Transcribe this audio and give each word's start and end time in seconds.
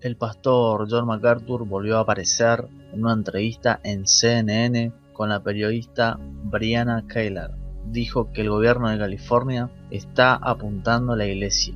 El 0.00 0.16
pastor 0.16 0.86
John 0.88 1.06
MacArthur 1.06 1.66
volvió 1.66 1.98
a 1.98 2.00
aparecer 2.02 2.68
en 2.92 3.02
una 3.02 3.14
entrevista 3.14 3.80
en 3.82 4.04
CNN 4.06 4.92
con 5.12 5.28
la 5.28 5.42
periodista 5.42 6.16
Brianna 6.20 7.04
Keilar. 7.08 7.56
Dijo 7.86 8.30
que 8.32 8.42
el 8.42 8.50
gobierno 8.50 8.90
de 8.90 8.98
California 8.98 9.70
está 9.90 10.34
apuntando 10.34 11.14
a 11.14 11.16
la 11.16 11.26
iglesia. 11.26 11.74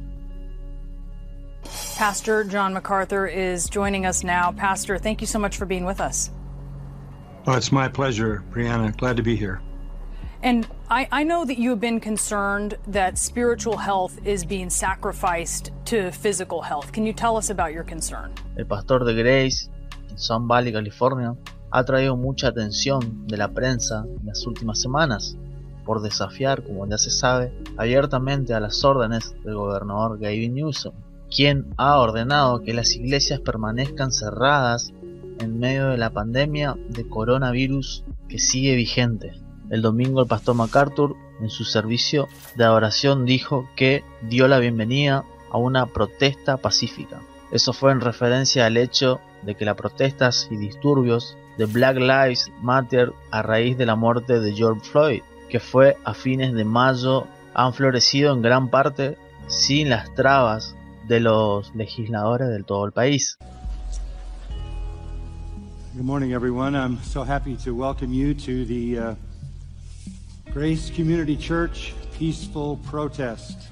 Pastor 1.99 2.45
John 2.49 2.73
MacArthur 2.73 3.27
is 3.27 3.69
joining 3.69 4.07
us 4.07 4.23
now. 4.23 4.53
Pastor, 4.53 4.99
thank 4.99 5.21
you 5.21 5.27
so 5.27 5.41
much 5.41 5.57
for 5.57 5.67
being 5.67 5.85
with 5.85 6.01
us. 6.01 6.31
Oh, 7.49 7.57
it's 7.57 7.73
my 7.73 7.89
pleasure, 7.89 8.45
Brianna. 8.53 8.97
Glad 8.97 9.17
to 9.17 9.23
be 9.23 9.35
here. 9.35 9.61
And 10.45 10.65
I, 10.93 11.09
I, 11.11 11.25
know 11.25 11.47
that 11.47 11.57
you 11.57 11.71
have 11.71 11.81
been 11.81 12.01
concerned 12.01 12.77
that 12.89 13.17
spiritual 13.17 13.79
health 13.79 14.13
is 14.27 14.45
being 14.45 14.69
sacrificed 14.69 15.71
to 15.87 16.13
physical 16.13 16.61
health. 16.61 16.93
Can 16.93 17.07
you 17.07 17.15
tell 17.15 17.39
us 17.39 17.49
about 17.49 17.73
your 17.73 17.83
concern? 17.83 18.31
El 18.59 18.67
pastor 18.67 19.03
de 19.07 19.15
Grace 19.15 19.71
en 20.11 20.19
Sun 20.19 20.47
Valley, 20.47 20.71
California, 20.71 21.35
ha 21.71 21.85
traído 21.85 22.15
mucha 22.19 22.49
atención 22.49 23.27
de 23.27 23.39
la 23.39 23.49
prensa 23.49 24.05
en 24.05 24.27
las 24.27 24.47
últimas 24.47 24.83
semanas 24.83 25.35
por 25.87 26.03
desafiar, 26.03 26.63
como 26.63 26.87
ya 26.87 26.99
se 26.99 27.09
sabe, 27.09 27.55
abiertamente 27.79 28.53
a 28.53 28.61
las 28.61 28.85
órdenes 28.85 29.35
del 29.45 29.55
gobernador 29.55 30.19
Gavin 30.19 30.53
Newsom, 30.53 30.93
quien 31.35 31.73
ha 31.79 31.99
ordenado 32.01 32.61
que 32.61 32.75
las 32.75 32.95
iglesias 32.95 33.41
permanezcan 33.41 34.13
cerradas 34.13 34.93
en 35.39 35.59
medio 35.59 35.89
de 35.89 35.97
la 35.97 36.11
pandemia 36.11 36.77
de 36.91 37.09
coronavirus 37.09 38.05
que 38.29 38.39
sigue 38.39 38.75
vigente. 38.75 39.33
El 39.73 39.81
domingo 39.81 40.21
el 40.21 40.29
pastor 40.29 40.55
MacArthur 40.55 41.17
en 41.41 41.49
su 41.49 41.65
servicio 41.65 42.29
de 42.57 42.65
adoración 42.65 43.25
dijo 43.25 43.71
que 43.75 44.05
dio 44.21 44.47
la 44.47 44.59
bienvenida 44.59 45.25
a 45.51 45.57
una 45.57 45.87
protesta 45.87 46.59
pacífica. 46.59 47.23
Eso 47.51 47.73
fue 47.73 47.91
en 47.91 48.03
referencia 48.03 48.67
al 48.67 48.77
hecho 48.77 49.19
de 49.41 49.55
que 49.55 49.65
las 49.65 49.77
protestas 49.77 50.47
y 50.51 50.59
disturbios 50.59 51.39
de 51.57 51.65
Black 51.65 51.97
Lives 51.97 52.53
Matter 52.61 53.15
a 53.31 53.41
raíz 53.41 53.79
de 53.79 53.87
la 53.87 53.97
muerte 53.97 54.41
de 54.41 54.53
George 54.53 54.83
Floyd, 54.83 55.23
que 55.49 55.59
fue 55.59 55.97
a 56.05 56.13
fines 56.13 56.53
de 56.53 56.67
mayo, 56.67 57.27
han 57.55 57.73
florecido 57.73 58.35
en 58.35 58.43
gran 58.43 58.69
parte 58.69 59.17
sin 59.47 59.89
las 59.89 60.15
trabas 60.15 60.77
de 61.09 61.21
los 61.21 61.75
legisladores 61.75 62.51
de 62.51 62.63
todo 62.63 62.85
el 62.85 62.93
país. 62.93 63.39
Good 65.95 66.05
morning, 66.05 66.33
everyone. 66.33 66.77
I'm 66.77 66.99
so 67.03 67.25
happy 67.25 67.57
to 67.65 67.75
welcome 67.75 68.13
you 68.13 68.35
to 68.35 68.67
the 68.67 68.99
uh, 68.99 69.15
Grace 70.53 70.91
Community 70.91 71.35
Church 71.35 71.95
Peaceful 72.19 72.77
Protest. 72.91 73.71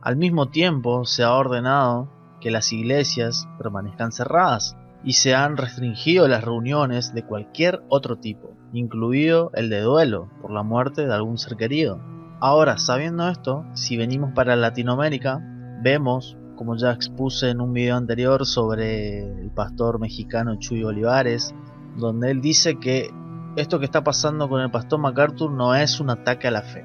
Al 0.00 0.16
mismo 0.16 0.48
tiempo 0.48 1.04
se 1.04 1.22
ha 1.22 1.34
ordenado 1.34 2.17
que 2.40 2.50
las 2.50 2.72
iglesias 2.72 3.48
permanezcan 3.58 4.12
cerradas 4.12 4.76
y 5.04 5.14
se 5.14 5.34
han 5.34 5.56
restringido 5.56 6.26
las 6.28 6.44
reuniones 6.44 7.14
de 7.14 7.24
cualquier 7.24 7.82
otro 7.88 8.18
tipo, 8.18 8.56
incluido 8.72 9.50
el 9.54 9.70
de 9.70 9.80
duelo 9.80 10.28
por 10.40 10.50
la 10.50 10.62
muerte 10.62 11.06
de 11.06 11.14
algún 11.14 11.38
ser 11.38 11.56
querido. 11.56 12.00
Ahora, 12.40 12.78
sabiendo 12.78 13.28
esto, 13.28 13.64
si 13.74 13.96
venimos 13.96 14.32
para 14.34 14.56
Latinoamérica, 14.56 15.40
vemos, 15.82 16.36
como 16.56 16.76
ya 16.76 16.92
expuse 16.92 17.50
en 17.50 17.60
un 17.60 17.72
video 17.72 17.96
anterior 17.96 18.46
sobre 18.46 19.26
el 19.26 19.50
pastor 19.50 19.98
mexicano 19.98 20.56
Chuy 20.58 20.84
Olivares, 20.84 21.54
donde 21.96 22.30
él 22.30 22.40
dice 22.40 22.78
que 22.78 23.10
esto 23.56 23.78
que 23.78 23.86
está 23.86 24.04
pasando 24.04 24.48
con 24.48 24.60
el 24.60 24.70
pastor 24.70 25.00
MacArthur 25.00 25.50
no 25.50 25.74
es 25.74 26.00
un 26.00 26.10
ataque 26.10 26.48
a 26.48 26.52
la 26.52 26.62
fe, 26.62 26.84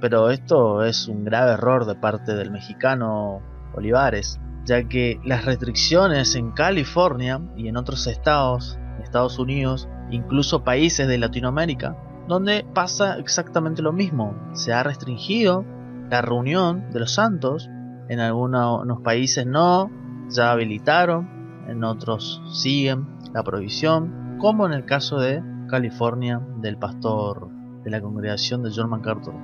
pero 0.00 0.30
esto 0.30 0.82
es 0.82 1.08
un 1.08 1.24
grave 1.24 1.52
error 1.52 1.86
de 1.86 1.94
parte 1.94 2.34
del 2.34 2.50
mexicano 2.50 3.40
Olivares, 3.74 4.38
ya 4.64 4.88
que 4.88 5.20
las 5.24 5.44
restricciones 5.44 6.34
en 6.34 6.50
California 6.52 7.40
y 7.56 7.68
en 7.68 7.76
otros 7.76 8.06
estados, 8.06 8.78
Estados 9.02 9.38
Unidos, 9.38 9.88
incluso 10.10 10.64
países 10.64 11.08
de 11.08 11.18
Latinoamérica, 11.18 11.96
donde 12.28 12.64
pasa 12.74 13.18
exactamente 13.18 13.82
lo 13.82 13.92
mismo. 13.92 14.34
Se 14.52 14.72
ha 14.72 14.82
restringido 14.82 15.64
la 16.10 16.22
reunión 16.22 16.90
de 16.90 17.00
los 17.00 17.12
santos, 17.12 17.68
en 18.08 18.20
algunos 18.20 19.00
países 19.02 19.46
no, 19.46 19.90
ya 20.28 20.52
habilitaron, 20.52 21.64
en 21.68 21.84
otros 21.84 22.42
siguen 22.52 23.06
la 23.32 23.42
prohibición, 23.42 24.36
como 24.38 24.66
en 24.66 24.72
el 24.72 24.84
caso 24.84 25.18
de 25.18 25.42
California 25.68 26.40
del 26.60 26.76
pastor 26.76 27.48
de 27.84 27.90
la 27.90 28.00
congregación 28.00 28.62
de 28.62 28.72
John 28.74 28.90
MacArthur. 28.90 29.34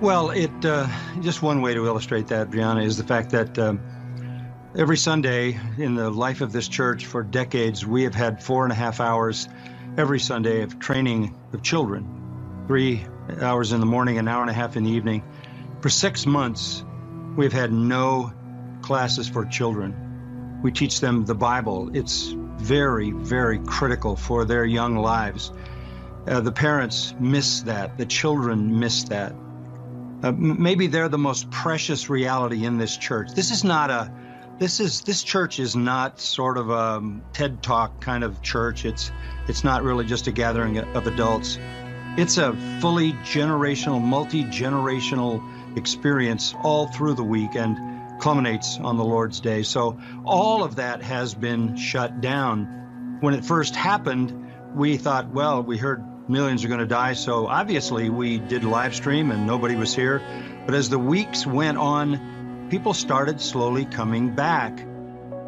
Well, 0.00 0.30
it 0.30 0.64
uh, 0.64 0.88
just 1.20 1.40
one 1.40 1.62
way 1.62 1.74
to 1.74 1.86
illustrate 1.86 2.26
that, 2.28 2.50
Brianna, 2.50 2.84
is 2.84 2.98
the 2.98 3.04
fact 3.04 3.30
that 3.30 3.56
um, 3.58 3.80
every 4.76 4.96
Sunday 4.96 5.58
in 5.78 5.94
the 5.94 6.10
life 6.10 6.40
of 6.40 6.50
this 6.52 6.66
church 6.66 7.06
for 7.06 7.22
decades, 7.22 7.86
we 7.86 8.02
have 8.02 8.14
had 8.14 8.42
four 8.42 8.64
and 8.64 8.72
a 8.72 8.74
half 8.74 9.00
hours 9.00 9.48
every 9.96 10.18
Sunday 10.18 10.62
of 10.62 10.80
training 10.80 11.38
of 11.52 11.62
children, 11.62 12.64
three 12.66 13.06
hours 13.40 13.70
in 13.70 13.78
the 13.78 13.86
morning, 13.86 14.18
an 14.18 14.26
hour 14.26 14.42
and 14.42 14.50
a 14.50 14.54
half 14.54 14.76
in 14.76 14.82
the 14.82 14.90
evening. 14.90 15.22
For 15.80 15.88
six 15.88 16.26
months, 16.26 16.84
we've 17.36 17.52
had 17.52 17.72
no 17.72 18.32
classes 18.82 19.28
for 19.28 19.44
children. 19.44 20.60
We 20.60 20.72
teach 20.72 21.00
them 21.00 21.24
the 21.24 21.36
Bible. 21.36 21.94
It's 21.94 22.34
very, 22.34 23.12
very 23.12 23.60
critical 23.60 24.16
for 24.16 24.44
their 24.44 24.64
young 24.64 24.96
lives. 24.96 25.52
Uh, 26.26 26.40
the 26.40 26.52
parents 26.52 27.14
miss 27.20 27.62
that. 27.62 27.96
The 27.96 28.06
children 28.06 28.80
miss 28.80 29.04
that. 29.04 29.34
Uh, 30.24 30.32
maybe 30.32 30.86
they're 30.86 31.10
the 31.10 31.18
most 31.18 31.50
precious 31.50 32.08
reality 32.08 32.64
in 32.64 32.78
this 32.78 32.96
church. 32.96 33.32
This 33.32 33.50
is 33.50 33.62
not 33.62 33.90
a 33.90 34.10
this 34.58 34.80
is 34.80 35.02
this 35.02 35.22
church 35.22 35.58
is 35.58 35.76
not 35.76 36.18
sort 36.18 36.56
of 36.56 36.70
a 36.70 37.02
TED 37.34 37.62
Talk 37.62 38.00
kind 38.00 38.24
of 38.24 38.40
church. 38.40 38.86
It's 38.86 39.12
it's 39.48 39.64
not 39.64 39.82
really 39.82 40.06
just 40.06 40.26
a 40.26 40.32
gathering 40.32 40.78
of 40.78 41.06
adults. 41.06 41.58
It's 42.16 42.38
a 42.38 42.54
fully 42.80 43.12
generational, 43.12 44.00
multi-generational 44.00 45.76
experience 45.76 46.54
all 46.62 46.86
through 46.86 47.14
the 47.14 47.24
week 47.24 47.54
and 47.54 47.76
culminates 48.18 48.78
on 48.78 48.96
the 48.96 49.04
Lord's 49.04 49.40
Day. 49.40 49.62
So 49.62 50.00
all 50.24 50.64
of 50.64 50.76
that 50.76 51.02
has 51.02 51.34
been 51.34 51.76
shut 51.76 52.22
down. 52.22 53.18
When 53.20 53.34
it 53.34 53.44
first 53.44 53.76
happened, 53.76 54.52
we 54.74 54.96
thought, 54.96 55.28
well, 55.28 55.62
we 55.62 55.76
heard 55.76 56.02
millions 56.28 56.64
are 56.64 56.68
going 56.68 56.80
to 56.80 56.86
die, 56.86 57.14
so 57.14 57.46
obviously 57.46 58.08
we 58.10 58.38
did 58.38 58.64
live 58.64 58.94
stream 58.94 59.30
and 59.30 59.46
nobody 59.46 59.76
was 59.76 59.94
here. 59.94 60.20
But 60.66 60.74
as 60.74 60.88
the 60.88 60.98
weeks 60.98 61.46
went 61.46 61.78
on, 61.78 62.68
people 62.70 62.94
started 62.94 63.40
slowly 63.40 63.84
coming 63.84 64.34
back. 64.34 64.86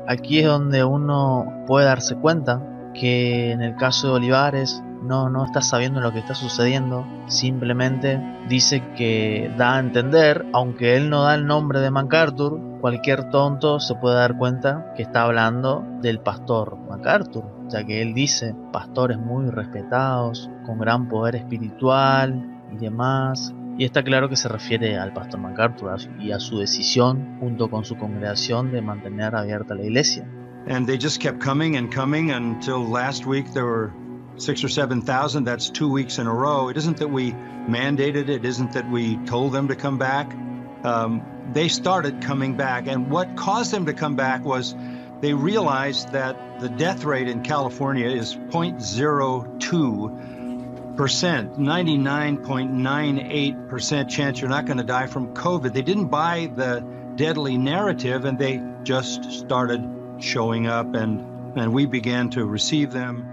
Aquí 0.08 0.38
es 0.38 0.46
donde 0.46 0.84
uno 0.84 1.64
puede 1.66 1.86
darse 1.86 2.14
cuenta 2.16 2.62
que 2.94 3.50
en 3.50 3.60
el 3.60 3.76
caso 3.76 4.08
de 4.08 4.14
Olivares 4.14 4.82
no, 5.02 5.28
no 5.30 5.44
está 5.44 5.62
sabiendo 5.62 6.00
lo 6.00 6.12
que 6.12 6.20
está 6.20 6.34
sucediendo, 6.34 7.06
simplemente 7.26 8.20
dice 8.48 8.82
que 8.96 9.52
da 9.56 9.76
a 9.76 9.80
entender, 9.80 10.46
aunque 10.52 10.96
él 10.96 11.10
no 11.10 11.24
da 11.24 11.34
el 11.34 11.46
nombre 11.46 11.80
de 11.80 11.90
MacArthur, 11.90 12.60
cualquier 12.80 13.30
tonto 13.30 13.80
se 13.80 13.94
puede 13.94 14.16
dar 14.16 14.36
cuenta 14.36 14.92
que 14.96 15.02
está 15.02 15.22
hablando 15.22 15.84
del 16.00 16.20
pastor 16.20 16.76
MacArthur, 16.88 17.44
ya 17.68 17.84
que 17.84 18.02
él 18.02 18.14
dice 18.14 18.54
pastores 18.72 19.18
muy 19.18 19.50
respetados, 19.50 20.50
con 20.64 20.78
gran 20.78 21.08
poder 21.08 21.36
espiritual 21.36 22.60
y 22.72 22.76
demás, 22.76 23.54
y 23.78 23.84
está 23.84 24.02
claro 24.02 24.28
que 24.28 24.36
se 24.36 24.48
refiere 24.48 24.98
al 24.98 25.12
pastor 25.12 25.40
MacArthur 25.40 25.98
y 26.18 26.32
a 26.32 26.38
su 26.38 26.58
decisión 26.58 27.36
junto 27.40 27.68
con 27.68 27.84
su 27.84 27.96
congregación 27.96 28.72
de 28.72 28.80
mantener 28.80 29.34
abierta 29.34 29.74
la 29.74 29.84
iglesia. 29.84 30.26
And 30.68 30.86
they 30.86 30.98
just 30.98 31.20
kept 31.20 31.40
coming 31.40 31.76
and 31.76 31.94
coming 31.94 32.32
until 32.32 32.82
last 32.82 33.24
week 33.26 33.52
there 33.52 33.66
were 33.66 33.92
six 34.36 34.64
or 34.64 34.68
seven 34.68 35.02
thousand. 35.02 35.44
That's 35.44 35.70
two 35.70 35.88
weeks 35.88 36.18
in 36.18 36.26
a 36.26 36.34
row. 36.34 36.70
It 36.70 36.76
isn't 36.76 36.98
that 36.98 37.10
we 37.10 37.32
mandated 37.68 38.28
it. 38.28 38.44
Isn't 38.44 38.72
that 38.72 38.90
we 38.90 39.16
told 39.26 39.52
them 39.52 39.68
to 39.68 39.76
come 39.76 39.98
back. 39.98 40.34
Um, 40.82 41.22
they 41.52 41.68
started 41.68 42.20
coming 42.20 42.56
back, 42.56 42.88
and 42.88 43.10
what 43.10 43.36
caused 43.36 43.72
them 43.72 43.86
to 43.86 43.92
come 43.92 44.16
back 44.16 44.44
was 44.44 44.74
they 45.20 45.32
realized 45.32 46.10
that 46.12 46.60
the 46.60 46.68
death 46.68 47.04
rate 47.04 47.28
in 47.28 47.42
California 47.42 48.08
is 48.08 48.34
0.02 48.34 50.96
percent, 50.96 51.58
99.98 51.58 53.68
percent 53.68 54.10
chance 54.10 54.40
you're 54.40 54.48
not 54.48 54.64
going 54.64 54.78
to 54.78 54.84
die 54.84 55.06
from 55.06 55.34
COVID. 55.34 55.74
They 55.74 55.82
didn't 55.82 56.08
buy 56.08 56.50
the 56.54 56.82
deadly 57.16 57.58
narrative, 57.58 58.24
and 58.24 58.38
they 58.38 58.62
just 58.82 59.30
started 59.30 59.86
showing 60.18 60.66
up, 60.66 60.94
and 60.94 61.36
and 61.56 61.72
we 61.72 61.86
began 61.86 62.30
to 62.30 62.46
receive 62.46 62.92
them. 62.92 63.24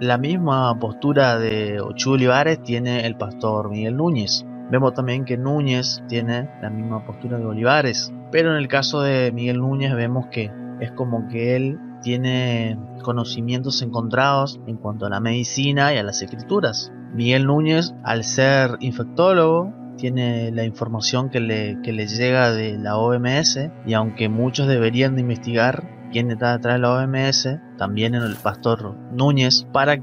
La 0.00 0.16
misma 0.16 0.78
postura 0.78 1.38
de 1.38 1.80
Ochu 1.80 2.12
Olivares 2.12 2.62
tiene 2.62 3.04
el 3.04 3.16
pastor 3.16 3.68
Miguel 3.68 3.96
Núñez. 3.96 4.44
Vemos 4.70 4.94
también 4.94 5.24
que 5.24 5.36
Núñez 5.36 6.02
tiene 6.08 6.48
la 6.62 6.70
misma 6.70 7.04
postura 7.04 7.38
de 7.38 7.44
Olivares, 7.44 8.12
pero 8.30 8.52
en 8.52 8.56
el 8.56 8.68
caso 8.68 9.02
de 9.02 9.32
Miguel 9.32 9.58
Núñez 9.58 9.94
vemos 9.94 10.28
que 10.28 10.50
es 10.80 10.92
como 10.92 11.28
que 11.28 11.56
él 11.56 11.78
tiene 12.02 12.78
conocimientos 13.02 13.82
encontrados 13.82 14.60
en 14.66 14.76
cuanto 14.76 15.06
a 15.06 15.10
la 15.10 15.20
medicina 15.20 15.94
y 15.94 15.98
a 15.98 16.02
las 16.02 16.22
escrituras. 16.22 16.92
Miguel 17.14 17.46
Núñez, 17.46 17.94
al 18.04 18.24
ser 18.24 18.76
infectólogo, 18.80 19.72
tiene 19.96 20.50
la 20.52 20.64
información 20.64 21.28
que 21.28 21.40
le, 21.40 21.76
llega 21.84 22.52
de 22.52 22.78
la 22.78 22.96
OMS 22.96 23.70
y 23.86 23.92
aunque 23.92 24.28
muchos 24.28 24.66
deberían 24.66 25.14
de 25.14 25.20
investigar 25.20 26.08
quién 26.10 26.30
está 26.30 26.52
detrás 26.52 26.76
de 26.76 26.80
la 26.80 26.94
OMS, 26.94 27.48
también 27.76 28.14
en 28.14 28.22
el 28.22 28.36
pastor 28.36 28.96
Núñez, 29.12 29.66
para 29.72 30.00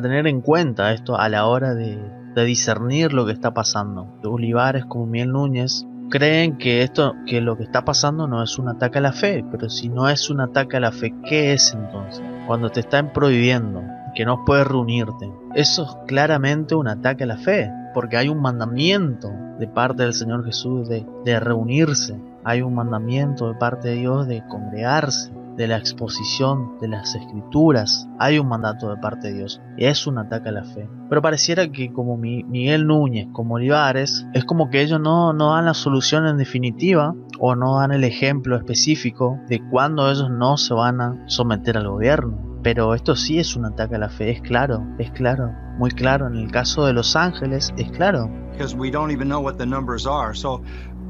tener 0.00 0.26
en 0.26 0.40
cuenta 0.40 0.92
esto 0.92 1.18
a 1.18 1.28
la 1.28 1.46
hora 1.46 1.74
de, 1.74 2.00
de 2.34 2.44
discernir 2.44 3.12
lo 3.12 3.26
que 3.26 3.32
está 3.32 3.52
pasando. 3.52 4.08
Olivares 4.24 4.84
como 4.86 5.06
Miguel 5.06 5.32
Núñez 5.32 5.86
creen 6.10 6.58
que 6.58 6.82
esto 6.82 7.14
que 7.26 7.40
lo 7.40 7.56
que 7.56 7.62
está 7.62 7.84
pasando 7.84 8.26
no 8.26 8.42
es 8.42 8.58
un 8.58 8.68
ataque 8.68 8.98
a 8.98 9.02
la 9.02 9.12
fe, 9.12 9.44
pero 9.50 9.70
si 9.70 9.88
no 9.88 10.08
es 10.08 10.28
un 10.28 10.40
ataque 10.40 10.76
a 10.76 10.80
la 10.80 10.92
fe, 10.92 11.14
¿qué 11.24 11.54
es 11.54 11.72
entonces? 11.72 12.22
Cuando 12.46 12.68
te 12.70 12.80
están 12.80 13.12
prohibiendo 13.12 13.82
que 14.14 14.24
no 14.24 14.44
puedes 14.44 14.66
reunirte, 14.66 15.30
eso 15.54 15.84
es 15.84 15.96
claramente 16.06 16.74
un 16.74 16.88
ataque 16.88 17.24
a 17.24 17.28
la 17.28 17.38
fe, 17.38 17.70
porque 17.94 18.16
hay 18.16 18.28
un 18.28 18.42
mandamiento 18.42 19.30
de 19.58 19.68
parte 19.68 20.02
del 20.02 20.14
Señor 20.14 20.44
Jesús 20.44 20.88
de, 20.88 21.06
de 21.24 21.38
reunirse, 21.38 22.20
hay 22.44 22.62
un 22.62 22.74
mandamiento 22.74 23.48
de 23.48 23.54
parte 23.54 23.88
de 23.88 23.94
Dios 23.94 24.26
de 24.26 24.42
congregarse, 24.48 25.30
de 25.60 25.68
la 25.68 25.76
exposición 25.76 26.78
de 26.80 26.88
las 26.88 27.14
escrituras. 27.14 28.08
Hay 28.18 28.38
un 28.38 28.48
mandato 28.48 28.88
de 28.88 28.96
parte 28.96 29.28
de 29.28 29.34
Dios. 29.34 29.60
Es 29.76 30.06
un 30.06 30.16
ataque 30.16 30.48
a 30.48 30.52
la 30.52 30.64
fe. 30.64 30.88
Pero 31.10 31.20
pareciera 31.20 31.70
que 31.70 31.92
como 31.92 32.16
Miguel 32.16 32.86
Núñez, 32.86 33.28
como 33.32 33.56
Olivares, 33.56 34.26
es 34.32 34.46
como 34.46 34.70
que 34.70 34.80
ellos 34.80 34.98
no, 34.98 35.34
no 35.34 35.52
dan 35.52 35.66
la 35.66 35.74
solución 35.74 36.26
en 36.26 36.38
definitiva 36.38 37.14
o 37.38 37.54
no 37.56 37.78
dan 37.78 37.92
el 37.92 38.04
ejemplo 38.04 38.56
específico 38.56 39.38
de 39.48 39.60
cuándo 39.68 40.10
ellos 40.10 40.30
no 40.30 40.56
se 40.56 40.72
van 40.72 41.02
a 41.02 41.24
someter 41.26 41.76
al 41.76 41.88
gobierno. 41.88 42.38
Pero 42.62 42.94
esto 42.94 43.14
sí 43.14 43.38
es 43.38 43.54
un 43.54 43.66
ataque 43.66 43.96
a 43.96 43.98
la 43.98 44.08
fe, 44.08 44.30
es 44.30 44.40
claro, 44.40 44.82
es 44.98 45.10
claro, 45.10 45.50
muy 45.76 45.90
claro. 45.90 46.26
En 46.26 46.36
el 46.36 46.50
caso 46.50 46.86
de 46.86 46.94
Los 46.94 47.16
Ángeles, 47.16 47.74
es 47.76 47.90
claro. 47.90 48.30
Because 48.52 48.74
we 48.74 48.90
don't 48.90 49.10
even 49.10 49.28
know 49.28 49.42
what 49.42 49.56
the 49.56 49.66
numbers 49.66 50.06
are. 50.06 50.34
So 50.34 50.62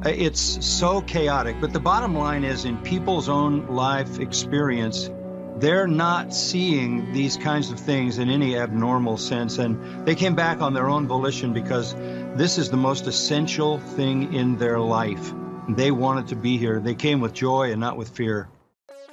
Uh, 0.05 0.09
it's 0.09 0.65
so 0.65 1.03
chaotic. 1.03 1.61
But 1.61 1.75
the 1.75 1.81
bottom 1.81 2.17
line 2.17 2.43
is, 2.43 2.65
in 2.65 2.79
people's 2.79 3.29
own 3.29 3.67
life 3.67 4.19
experience, 4.19 5.11
they're 5.59 5.87
not 5.87 6.33
seeing 6.33 7.13
these 7.13 7.37
kinds 7.37 7.71
of 7.71 7.79
things 7.79 8.19
in 8.19 8.31
any 8.31 8.57
abnormal 8.57 9.19
sense. 9.19 9.59
And 9.59 10.07
they 10.07 10.15
came 10.15 10.35
back 10.35 10.63
on 10.63 10.73
their 10.73 10.89
own 10.89 11.07
volition 11.07 11.53
because 11.53 11.95
this 12.35 12.57
is 12.57 12.71
the 12.71 12.79
most 12.79 13.07
essential 13.07 13.79
thing 13.79 14.33
in 14.33 14.57
their 14.57 14.81
life. 14.81 15.35
They 15.69 15.91
wanted 15.91 16.29
to 16.29 16.37
be 16.37 16.57
here. 16.57 16.81
They 16.81 16.95
came 16.95 17.21
with 17.21 17.35
joy 17.35 17.71
and 17.71 17.81
not 17.81 17.99
with 17.99 18.09
fear. 18.09 18.49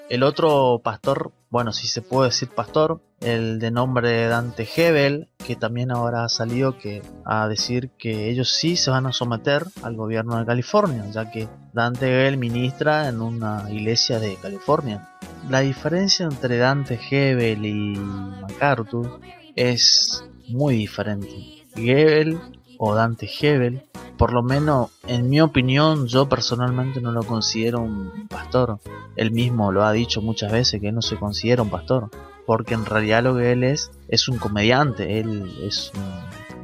El 0.10 0.24
otro 0.24 0.78
pastor, 0.78 1.32
bueno, 1.50 1.72
si 1.72 1.88
se 1.88 2.02
puede 2.02 2.30
decir 2.30 2.50
pastor, 2.50 3.02
el 3.22 3.60
de 3.60 3.72
nombre 3.72 4.28
Dante 4.28 4.68
Hebel, 4.76 5.30
que 5.46 5.56
también 5.56 5.92
ahora 5.92 6.26
ha 6.26 6.30
salido 6.30 6.78
que, 6.78 7.02
a 7.26 7.48
decir 7.48 7.92
que 7.98 8.30
ellos 8.30 8.50
sí 8.52 8.76
se 8.76 8.92
van 8.92 9.06
a 9.06 9.14
someter 9.14 9.64
al 9.82 9.96
gobierno 9.96 10.38
de 10.38 10.46
California, 10.46 11.06
ya 11.12 11.32
que 11.32 11.48
Dante 11.74 12.08
Hebel 12.08 12.38
ministra 12.38 13.08
en 13.08 13.22
una 13.22 13.66
iglesia 13.72 14.20
de 14.20 14.36
California. 14.36 15.10
La 15.50 15.62
diferencia 15.62 16.26
entre 16.26 16.58
Dante 16.58 17.00
Hebel 17.10 17.66
y 17.66 17.96
MacArthur 17.96 19.22
es 19.56 20.26
muy 20.50 20.76
diferente. 20.76 21.64
Hebel 21.76 22.40
o 22.78 22.94
Dante 22.94 23.30
Hebel 23.40 23.84
por 24.18 24.34
lo 24.34 24.42
menos 24.44 24.90
en 25.08 25.30
mi 25.30 25.40
opinión, 25.42 26.08
yo 26.08 26.28
personalmente 26.28 27.02
no 27.02 27.12
lo 27.12 27.24
considero 27.24 27.80
un 27.80 28.28
pastor. 28.28 28.80
Él 29.16 29.32
mismo 29.32 29.72
lo 29.72 29.86
ha 29.86 29.92
dicho 29.92 30.22
muchas 30.22 30.52
veces 30.52 30.82
que 30.82 30.90
él 30.90 30.96
no 30.96 31.02
se 31.02 31.18
considera 31.18 31.62
un 31.62 31.70
pastor, 31.70 32.10
porque 32.46 32.74
en 32.74 32.86
realidad 32.86 33.24
lo 33.24 33.36
que 33.36 33.52
él 33.52 33.64
es 33.64 33.92
es 34.08 34.28
un 34.28 34.38
comediante, 34.38 35.20
él 35.20 35.52
es 35.64 35.92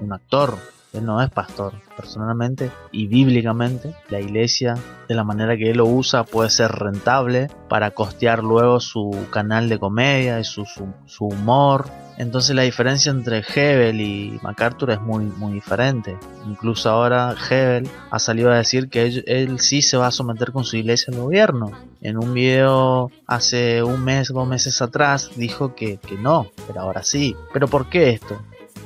un, 0.02 0.12
actor, 0.12 0.58
él 0.94 1.06
no 1.06 1.22
es 1.22 1.30
pastor. 1.30 1.74
Personalmente 1.96 2.72
y 2.92 3.08
bíblicamente, 3.08 3.96
la 4.10 4.20
iglesia, 4.20 4.76
de 5.08 5.16
la 5.16 5.24
manera 5.24 5.56
que 5.56 5.72
él 5.72 5.78
lo 5.78 5.86
usa, 5.86 6.24
puede 6.24 6.50
ser 6.50 6.72
rentable 6.72 7.50
para 7.70 7.92
costear 7.92 8.44
luego 8.44 8.80
su 8.80 9.28
canal 9.30 9.70
de 9.70 9.80
comedia 9.80 10.40
y 10.40 10.44
su, 10.44 10.66
su, 10.66 10.88
su 11.06 11.26
humor 11.26 11.86
entonces 12.18 12.56
la 12.56 12.62
diferencia 12.62 13.12
entre 13.12 13.44
Hebel 13.44 14.02
y 14.02 14.40
MacArthur 14.42 14.92
es 14.92 15.02
muy, 15.02 15.26
muy 15.26 15.54
diferente. 15.54 16.18
Incluso 16.48 16.90
ahora 16.90 17.36
Hebel 17.50 17.90
ha 18.12 18.20
salido 18.20 18.52
a 18.52 18.58
decir 18.58 18.90
que 18.90 19.24
él, 19.26 19.60
sí 19.60 19.82
se 19.82 19.98
va 19.98 20.08
a 20.08 20.12
someter 20.12 20.52
con 20.52 20.64
su 20.64 20.78
iglesia 20.78 21.14
al 21.14 21.20
gobierno. 21.20 21.72
En 22.02 22.18
un 22.18 22.34
video 22.34 23.12
hace 23.26 23.82
un 23.82 24.04
mes, 24.04 24.30
dos 24.30 24.48
meses 24.48 24.82
atrás, 24.82 25.32
dijo 25.36 25.76
que, 25.76 25.98
que 25.98 26.16
no, 26.16 26.48
pero 26.68 26.82
ahora 26.82 27.04
sí. 27.04 27.36
¿Pero 27.52 27.68
por 27.68 27.90
qué 27.90 28.12
esto? 28.12 28.40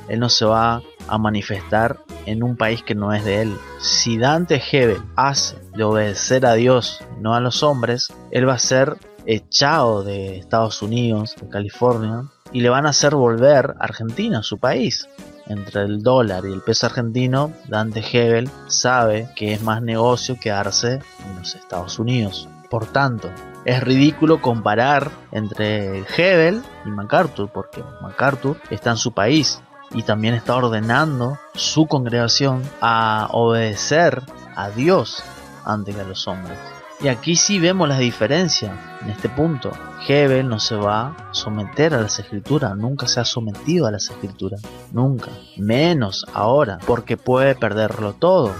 Él 0.08 0.20
no 0.20 0.30
se 0.30 0.46
va 0.46 0.82
a 1.06 1.18
manifestar 1.18 1.98
en 2.24 2.42
un 2.42 2.56
país 2.56 2.82
que 2.82 2.94
no 2.94 3.12
es 3.12 3.24
de 3.24 3.42
él. 3.42 3.56
Si 3.78 4.18
Dante 4.18 4.62
Hebel 4.70 5.02
hace 5.16 5.56
de 5.76 5.84
obedecer 5.84 6.46
a 6.46 6.54
Dios, 6.54 7.00
no 7.20 7.34
a 7.34 7.40
los 7.40 7.62
hombres, 7.62 8.12
él 8.30 8.48
va 8.48 8.54
a 8.54 8.58
ser 8.58 8.96
echado 9.26 10.02
de 10.02 10.38
Estados 10.38 10.80
Unidos, 10.80 11.36
de 11.40 11.48
California, 11.48 12.24
y 12.52 12.60
le 12.60 12.68
van 12.68 12.86
a 12.86 12.90
hacer 12.90 13.14
volver 13.14 13.74
a 13.78 13.84
Argentina, 13.84 14.42
su 14.42 14.58
país. 14.58 15.08
Entre 15.46 15.82
el 15.82 16.02
dólar 16.02 16.44
y 16.44 16.52
el 16.52 16.60
peso 16.60 16.86
argentino, 16.86 17.52
Dante 17.68 18.00
Hebel 18.00 18.50
sabe 18.66 19.30
que 19.34 19.54
es 19.54 19.62
más 19.62 19.82
negocio 19.82 20.38
quedarse 20.38 21.00
en 21.24 21.38
los 21.38 21.54
Estados 21.54 21.98
Unidos. 21.98 22.48
Por 22.68 22.86
tanto, 22.86 23.30
es 23.64 23.82
ridículo 23.82 24.42
comparar 24.42 25.10
entre 25.32 26.04
Hebel 26.16 26.62
y 26.84 26.90
MacArthur, 26.90 27.50
porque 27.50 27.82
MacArthur 28.02 28.58
está 28.70 28.90
en 28.90 28.98
su 28.98 29.12
país 29.12 29.62
y 29.90 30.02
también 30.02 30.34
está 30.34 30.54
ordenando 30.56 31.38
su 31.54 31.86
congregación 31.86 32.62
a 32.82 33.28
obedecer 33.32 34.22
a 34.54 34.68
Dios 34.70 35.22
antes 35.64 35.94
que 35.94 36.00
a 36.02 36.04
los 36.04 36.28
hombres. 36.28 36.58
Y 37.00 37.06
aquí 37.06 37.36
sí 37.36 37.60
vemos 37.60 37.88
la 37.88 37.98
diferencia 37.98 38.98
en 39.02 39.10
este 39.10 39.28
punto. 39.28 39.70
Hebel 40.06 40.48
no 40.48 40.58
se 40.58 40.74
va 40.74 41.10
a 41.10 41.32
someter 41.32 41.94
a 41.94 42.00
las 42.00 42.18
escrituras, 42.18 42.76
nunca 42.76 43.06
se 43.06 43.20
ha 43.20 43.24
sometido 43.24 43.86
a 43.86 43.92
las 43.92 44.10
escrituras, 44.10 44.62
nunca, 44.90 45.30
menos 45.56 46.26
ahora, 46.34 46.78
porque 46.86 47.16
puede 47.16 47.54
perderlo 47.54 48.14
todo. 48.14 48.52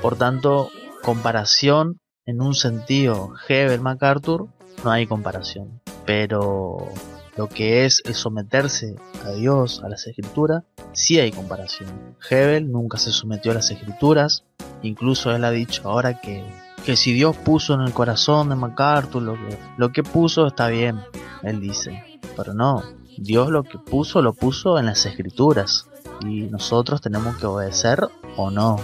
Por 0.00 0.16
tanto, 0.16 0.70
comparación 1.02 1.98
en 2.24 2.40
un 2.40 2.54
sentido 2.54 3.34
Hebel 3.46 3.80
MacArthur 3.80 4.48
no 4.84 4.90
hay 4.90 5.06
comparación, 5.06 5.82
pero 6.06 6.88
lo 7.36 7.48
que 7.48 7.84
es 7.84 8.00
el 8.06 8.14
someterse 8.14 8.96
a 9.24 9.32
Dios, 9.32 9.82
a 9.84 9.90
las 9.90 10.06
escrituras, 10.06 10.64
sí 10.92 11.20
hay 11.20 11.30
comparación. 11.30 12.16
Hebel 12.30 12.72
nunca 12.72 12.96
se 12.96 13.12
sometió 13.12 13.50
a 13.52 13.56
las 13.56 13.70
escrituras, 13.70 14.44
incluso 14.82 15.30
él 15.34 15.44
ha 15.44 15.50
dicho 15.50 15.82
ahora 15.88 16.20
que 16.20 16.42
que 16.84 16.96
si 16.96 17.12
Dios 17.12 17.36
puso 17.36 17.74
en 17.74 17.82
el 17.82 17.92
corazón 17.92 18.48
de 18.48 18.56
MacArthur 18.56 19.22
lo 19.22 19.34
que, 19.34 19.58
lo 19.76 19.92
que 19.92 20.02
puso 20.02 20.46
está 20.46 20.68
bien, 20.68 21.00
él 21.42 21.60
dice. 21.60 22.20
Pero 22.36 22.54
no, 22.54 22.82
Dios 23.16 23.50
lo 23.50 23.62
que 23.62 23.78
puso 23.78 24.22
lo 24.22 24.32
puso 24.32 24.78
en 24.78 24.86
las 24.86 25.06
escrituras 25.06 25.86
y 26.20 26.42
nosotros 26.42 27.00
tenemos 27.00 27.36
que 27.36 27.46
obedecer 27.46 28.08
o 28.36 28.50
no. 28.50 28.76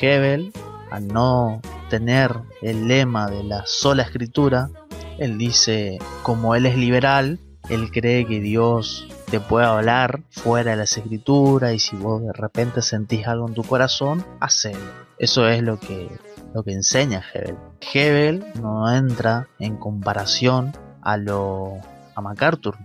Hebel, 0.00 0.52
al 0.90 1.08
no 1.08 1.60
tener 1.88 2.34
el 2.62 2.88
lema 2.88 3.28
de 3.28 3.42
la 3.44 3.64
sola 3.66 4.02
escritura, 4.02 4.70
él 5.18 5.38
dice, 5.38 5.98
como 6.22 6.54
él 6.54 6.66
es 6.66 6.76
liberal, 6.76 7.38
él 7.68 7.90
cree 7.90 8.26
que 8.26 8.40
Dios 8.40 9.06
te 9.30 9.38
puede 9.40 9.66
hablar 9.66 10.22
fuera 10.30 10.72
de 10.72 10.76
las 10.76 10.96
escrituras 10.96 11.74
y 11.74 11.78
si 11.78 11.96
vos 11.96 12.22
de 12.22 12.32
repente 12.32 12.82
sentís 12.82 13.26
algo 13.26 13.46
en 13.46 13.54
tu 13.54 13.62
corazón, 13.62 14.24
hacelo. 14.40 14.78
Eso 15.18 15.46
es 15.48 15.62
lo 15.62 15.78
que, 15.78 16.08
lo 16.54 16.62
que 16.62 16.72
enseña 16.72 17.22
Hebel. 17.32 17.56
Hebel 17.80 18.44
no 18.60 18.92
entra 18.92 19.48
en 19.58 19.76
comparación 19.76 20.72
a 21.02 21.16
lo 21.16 21.78
a 22.14 22.20
MacArthur. 22.20 22.76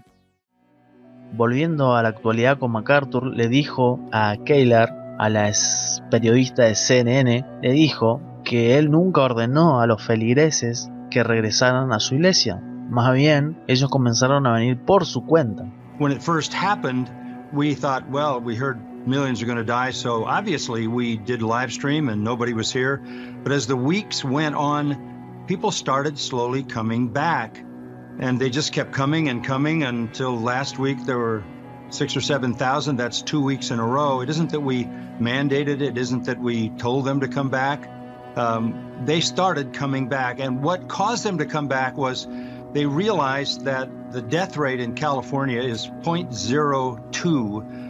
Volviendo 1.33 1.95
a 1.95 2.03
la 2.03 2.09
actualidad 2.09 2.59
con 2.59 2.71
MacArthur, 2.71 3.25
le 3.27 3.47
dijo 3.47 3.99
a 4.11 4.35
Kaylar, 4.45 5.17
a 5.17 5.29
la 5.29 5.51
periodista 6.11 6.63
de 6.63 6.75
CNN, 6.75 7.45
le 7.61 7.71
dijo 7.71 8.21
que 8.43 8.77
él 8.77 8.91
nunca 8.91 9.21
ordenó 9.21 9.81
a 9.81 9.87
los 9.87 10.03
feligreses 10.03 10.89
que 11.09 11.23
regresaran 11.23 11.93
a 11.93 11.99
su 11.99 12.15
iglesia. 12.15 12.61
Más 12.89 13.13
bien, 13.13 13.57
ellos 13.67 13.89
comenzaron 13.89 14.45
a 14.45 14.53
venir 14.53 14.77
por 14.77 15.05
su 15.05 15.25
cuenta. 15.25 15.65
When 15.99 16.11
it 16.11 16.21
first 16.21 16.53
happened, 16.53 17.09
we 17.53 17.73
thought, 17.75 18.03
well, 18.09 18.39
we 18.43 18.55
heard 18.55 18.77
millions 19.07 19.41
are 19.41 19.45
going 19.45 19.57
to 19.57 19.63
die, 19.63 19.91
so 19.91 20.25
obviously 20.25 20.87
we 20.87 21.17
did 21.17 21.41
live 21.41 21.71
stream 21.71 22.09
and 22.09 22.23
nobody 22.23 22.53
was 22.53 22.71
here. 22.71 22.97
But 22.97 23.51
as 23.51 23.67
the 23.67 23.75
weeks 23.75 24.23
went 24.23 24.55
on, 24.55 25.43
people 25.47 25.71
started 25.71 26.17
slowly 26.17 26.63
coming 26.63 27.09
back. 27.09 27.63
And 28.17 28.39
they 28.39 28.49
just 28.49 28.71
kept 28.71 28.93
coming 28.93 29.27
and 29.27 29.43
coming 29.43 29.83
until 29.83 30.39
last 30.39 30.79
week 30.79 31.05
there 31.05 31.17
were 31.17 31.43
six 31.89 32.15
or 32.15 32.21
7,000. 32.21 32.95
That's 32.95 33.21
two 33.21 33.41
weeks 33.41 33.71
in 33.71 33.79
a 33.79 33.85
row. 33.85 34.21
It 34.21 34.29
isn't 34.29 34.51
that 34.51 34.61
we 34.61 34.85
mandated 34.85 35.67
it, 35.67 35.81
it 35.81 35.97
isn't 35.97 36.25
that 36.25 36.39
we 36.39 36.69
told 36.69 37.05
them 37.05 37.19
to 37.21 37.27
come 37.27 37.49
back. 37.49 37.89
Um, 38.35 39.03
they 39.05 39.21
started 39.21 39.73
coming 39.73 40.07
back. 40.07 40.39
And 40.39 40.63
what 40.63 40.87
caused 40.87 41.23
them 41.23 41.37
to 41.39 41.45
come 41.45 41.67
back 41.67 41.97
was 41.97 42.27
they 42.73 42.85
realized 42.85 43.65
that 43.65 44.11
the 44.11 44.21
death 44.21 44.57
rate 44.57 44.79
in 44.79 44.95
California 44.95 45.61
is 45.61 45.87
0.02 45.87 47.84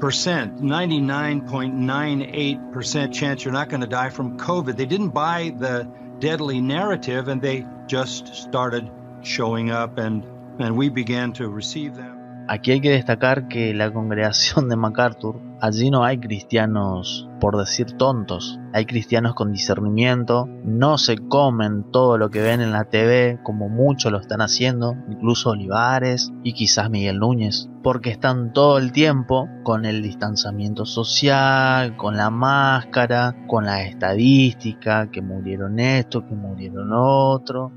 percent, 0.00 0.60
99.98 0.60 2.72
percent 2.72 3.14
chance 3.14 3.44
you're 3.44 3.52
not 3.52 3.68
going 3.68 3.80
to 3.80 3.86
die 3.86 4.10
from 4.10 4.38
COVID. 4.38 4.76
They 4.76 4.86
didn't 4.86 5.10
buy 5.10 5.52
the 5.56 5.88
deadly 6.18 6.60
narrative, 6.60 7.28
and 7.28 7.40
they 7.42 7.64
just 7.86 8.34
started 8.34 8.90
showing 9.22 9.70
up, 9.70 9.98
and 9.98 10.24
and 10.58 10.76
we 10.76 10.88
began 10.88 11.32
to 11.34 11.48
receive 11.48 11.94
them. 11.96 12.15
Aquí 12.48 12.70
hay 12.70 12.80
que 12.80 12.90
destacar 12.90 13.48
que 13.48 13.74
la 13.74 13.92
congregación 13.92 14.68
de 14.68 14.76
MacArthur, 14.76 15.40
allí 15.60 15.90
no 15.90 16.04
hay 16.04 16.18
cristianos, 16.18 17.28
por 17.40 17.56
decir 17.58 17.96
tontos, 17.96 18.60
hay 18.72 18.86
cristianos 18.86 19.34
con 19.34 19.50
discernimiento, 19.50 20.46
no 20.64 20.96
se 20.96 21.18
comen 21.18 21.90
todo 21.90 22.18
lo 22.18 22.30
que 22.30 22.42
ven 22.42 22.60
en 22.60 22.70
la 22.70 22.84
TV 22.84 23.40
como 23.42 23.68
muchos 23.68 24.12
lo 24.12 24.20
están 24.20 24.42
haciendo, 24.42 24.94
incluso 25.10 25.50
Olivares 25.50 26.32
y 26.44 26.52
quizás 26.52 26.88
Miguel 26.88 27.18
Núñez, 27.18 27.68
porque 27.82 28.10
están 28.10 28.52
todo 28.52 28.78
el 28.78 28.92
tiempo 28.92 29.48
con 29.64 29.84
el 29.84 30.00
distanciamiento 30.00 30.86
social, 30.86 31.96
con 31.96 32.16
la 32.16 32.30
máscara, 32.30 33.34
con 33.48 33.64
la 33.64 33.82
estadística, 33.82 35.10
que 35.10 35.20
murieron 35.20 35.80
esto, 35.80 36.24
que 36.24 36.34
murieron 36.36 36.90
otro. 36.92 37.72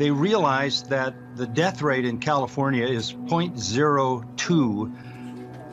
They 0.00 0.10
realized 0.10 0.88
that 0.88 1.14
the 1.36 1.46
death 1.46 1.82
rate 1.82 2.06
in 2.06 2.18
California 2.18 2.86
is 2.86 3.12
0.02 3.12 4.92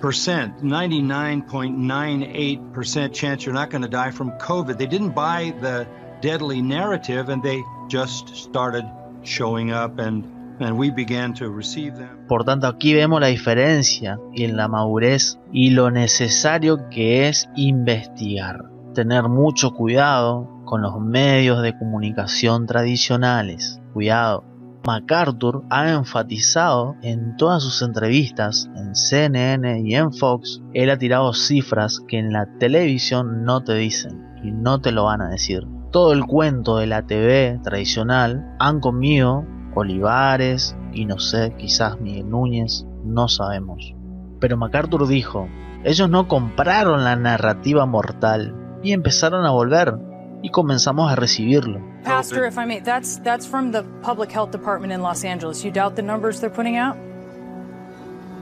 percent, 0.02 0.62
99.98 0.62 2.74
percent 2.74 3.16
chance 3.16 3.46
you're 3.46 3.56
not 3.56 3.70
going 3.70 3.84
to 3.84 3.88
die 3.88 4.12
from 4.12 4.32
COVID. 4.32 4.78
They 4.78 4.86
didn't 4.86 5.12
buy 5.12 5.54
the 5.62 5.88
deadly 6.20 6.62
narrative, 6.62 7.30
and 7.30 7.42
they 7.42 7.64
just 7.88 8.36
started 8.36 8.84
showing 9.24 9.72
up, 9.72 9.98
and 9.98 10.26
and 10.60 10.78
we 10.78 10.92
began 10.92 11.34
to 11.36 11.50
receive 11.50 11.96
them. 11.96 12.26
Por 12.28 12.44
tanto, 12.44 12.68
aquí 12.68 12.94
vemos 12.94 13.22
la 13.22 13.28
diferencia 13.28 14.20
en 14.36 14.58
la 14.58 14.68
madurez 14.68 15.40
y 15.54 15.70
lo 15.70 15.90
necesario 15.90 16.90
que 16.90 17.30
es 17.30 17.48
investigar, 17.56 18.66
tener 18.94 19.30
mucho 19.30 19.72
cuidado 19.72 20.50
con 20.66 20.82
los 20.82 21.00
medios 21.00 21.62
de 21.62 21.78
comunicación 21.78 22.68
tradicionales 22.68 23.80
cuidado. 23.98 24.44
MacArthur 24.86 25.64
ha 25.72 25.90
enfatizado 25.90 26.96
en 27.02 27.36
todas 27.36 27.64
sus 27.64 27.82
entrevistas 27.82 28.70
en 28.76 28.94
CNN 28.94 29.82
y 29.84 29.96
en 29.96 30.14
Fox, 30.14 30.62
él 30.76 30.92
ha 30.92 31.00
tirado 31.00 31.34
cifras 31.34 32.00
que 32.08 32.20
en 32.20 32.32
la 32.32 32.46
televisión 32.60 33.44
no 33.44 33.64
te 33.64 33.74
dicen 33.74 34.24
y 34.44 34.52
no 34.52 34.82
te 34.82 34.92
lo 34.92 35.06
van 35.06 35.22
a 35.22 35.30
decir. 35.30 35.68
Todo 35.92 36.14
el 36.14 36.28
cuento 36.28 36.78
de 36.78 36.86
la 36.86 37.08
TV 37.08 37.60
tradicional 37.64 38.56
han 38.60 38.82
comido 38.82 39.44
Olivares 39.74 40.78
y 40.94 41.06
no 41.06 41.18
sé, 41.18 41.56
quizás 41.58 42.00
Miguel 42.00 42.30
Núñez, 42.30 42.86
no 43.04 43.28
sabemos. 43.28 43.96
Pero 44.40 44.58
MacArthur 44.58 45.08
dijo, 45.08 45.50
ellos 45.84 46.08
no 46.08 46.28
compraron 46.28 47.04
la 47.04 47.16
narrativa 47.16 47.88
mortal 47.88 48.56
y 48.84 48.92
empezaron 48.92 49.44
a 49.44 49.50
volver 49.50 49.96
y 50.42 50.50
comenzamos 50.50 51.12
a 51.12 51.16
recibirlo. 51.16 51.82
Pastor, 52.04 52.46
if 52.46 52.58
I 52.58 52.66
may, 52.66 52.80
that's 52.80 53.18
that's 53.20 53.46
from 53.46 53.72
the 53.72 53.84
Public 54.02 54.32
Health 54.32 54.52
Department 54.52 54.94
in 54.94 55.02
Los 55.02 55.24
Angeles. 55.24 55.64
You 55.64 55.72
doubt 55.72 55.96
the 55.96 56.02
numbers 56.02 56.40
they're 56.40 56.50
putting 56.50 56.78
out? 56.78 56.98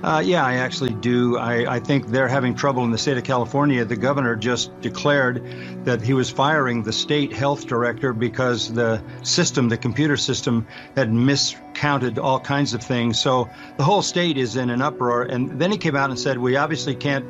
Uh, 0.04 0.20
yeah, 0.20 0.46
I 0.46 0.56
actually 0.56 0.94
do. 0.94 1.38
I, 1.38 1.78
I, 1.78 1.80
think 1.80 2.08
they're 2.08 2.28
having 2.28 2.54
trouble 2.54 2.84
in 2.84 2.92
the 2.92 2.98
state 2.98 3.18
of 3.18 3.24
California. 3.24 3.84
The 3.86 3.96
governor 3.96 4.36
just 4.36 4.80
declared 4.82 5.42
that 5.84 6.00
he 6.00 6.14
was 6.14 6.30
firing 6.30 6.84
the 6.84 6.94
state 6.94 7.34
health 7.34 7.66
director 7.66 8.14
because 8.14 8.72
the 8.72 9.02
system, 9.24 9.68
the 9.68 9.78
computer 9.78 10.16
system, 10.16 10.68
had 10.96 11.12
miscounted 11.12 12.20
all 12.20 12.40
kinds 12.40 12.76
of 12.76 12.84
things. 12.84 13.18
So 13.18 13.50
the 13.78 13.84
whole 13.84 14.04
state 14.04 14.38
is 14.38 14.58
in 14.58 14.70
an 14.70 14.80
uproar. 14.80 15.24
And 15.24 15.60
then 15.60 15.72
he 15.72 15.78
came 15.78 15.96
out 15.96 16.12
and 16.12 16.20
said, 16.20 16.38
We 16.38 16.56
obviously 16.56 16.94
can't 16.94 17.26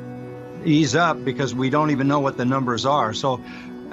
ease 0.66 0.94
up 0.94 1.24
because 1.24 1.54
we 1.54 1.70
don't 1.70 1.92
even 1.92 2.08
know 2.08 2.20
what 2.20 2.36
the 2.36 2.44
numbers 2.44 2.84
are. 2.84 3.14
So 3.14 3.40